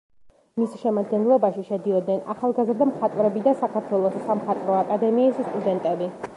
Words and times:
მის 0.59 0.77
შემადგენლობაში 0.83 1.65
შედიოდნენ 1.67 2.23
ახალგაზრდა 2.35 2.89
მხატვრები 2.93 3.45
და 3.51 3.55
საქართველოს 3.61 4.19
სამხატვრო 4.25 4.81
აკადემიის 4.83 5.41
სტუდენტები. 5.51 6.13